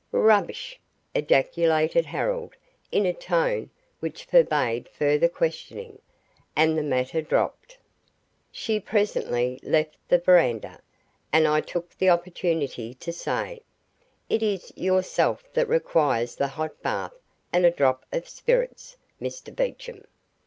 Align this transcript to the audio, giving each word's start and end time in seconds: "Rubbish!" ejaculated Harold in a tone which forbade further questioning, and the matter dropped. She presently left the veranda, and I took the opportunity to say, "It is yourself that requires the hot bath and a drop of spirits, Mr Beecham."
"Rubbish!" 0.11 0.79
ejaculated 1.13 2.07
Harold 2.07 2.55
in 2.91 3.05
a 3.05 3.13
tone 3.13 3.69
which 3.99 4.25
forbade 4.25 4.89
further 4.89 5.29
questioning, 5.29 5.99
and 6.55 6.75
the 6.75 6.81
matter 6.81 7.21
dropped. 7.21 7.77
She 8.51 8.79
presently 8.79 9.59
left 9.61 9.99
the 10.07 10.17
veranda, 10.17 10.81
and 11.31 11.47
I 11.47 11.61
took 11.61 11.95
the 11.95 12.09
opportunity 12.09 12.95
to 12.95 13.13
say, 13.13 13.61
"It 14.27 14.41
is 14.41 14.73
yourself 14.75 15.43
that 15.53 15.69
requires 15.69 16.33
the 16.35 16.47
hot 16.47 16.81
bath 16.81 17.13
and 17.53 17.63
a 17.63 17.69
drop 17.69 18.03
of 18.11 18.27
spirits, 18.27 18.97
Mr 19.21 19.55
Beecham." 19.55 20.05